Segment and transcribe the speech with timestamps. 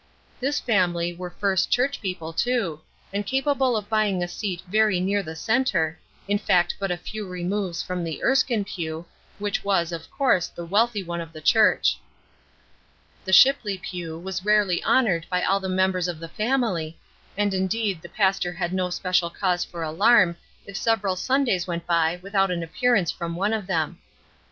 [0.39, 2.81] This family were First Church people, too,
[3.13, 7.27] and capable of buying a seat very near the centre, in fact but a few
[7.27, 9.05] removes from the Erskine pew,
[9.37, 11.99] which was, of course, the wealthy one of the church.
[13.25, 16.97] The Shipley pew was rarely honored by all the members of the family,
[17.37, 22.19] and indeed the pastor had no special cause for alarm if several Sundays went by
[22.23, 23.99] without an appearance from one of them.